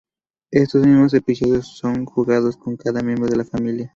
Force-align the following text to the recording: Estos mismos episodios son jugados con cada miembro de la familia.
Estos 0.49 0.83
mismos 0.87 1.13
episodios 1.13 1.77
son 1.77 2.07
jugados 2.07 2.57
con 2.57 2.75
cada 2.75 3.03
miembro 3.03 3.27
de 3.29 3.35
la 3.37 3.45
familia. 3.45 3.87